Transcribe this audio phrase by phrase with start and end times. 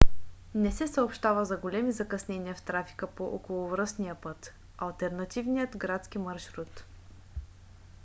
[0.55, 6.83] не се съобщава за големи закъснения в трафика по околовръстния път- алтернативният градски маршрут